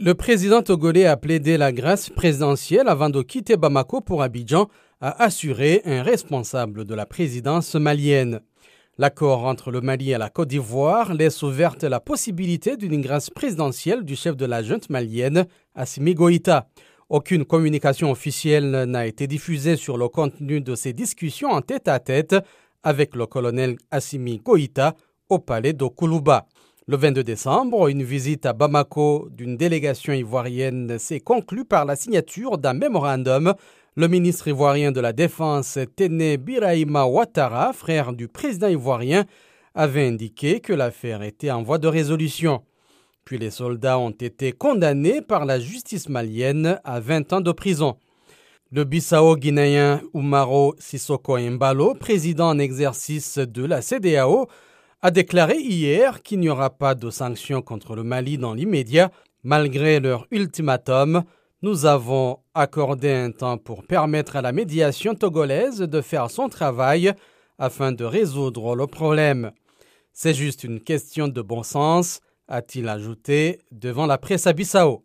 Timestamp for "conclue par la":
31.20-31.96